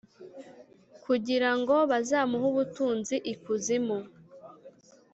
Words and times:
Kugirango 1.05 1.75
bazamuhe 1.91 2.45
ubutunzi 2.51 3.15
ikuzimu 3.33 3.97